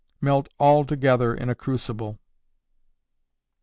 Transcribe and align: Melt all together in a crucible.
Melt 0.19 0.49
all 0.57 0.83
together 0.83 1.31
in 1.35 1.47
a 1.47 1.53
crucible. 1.53 2.17